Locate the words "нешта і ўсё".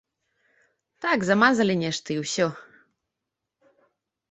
1.83-2.47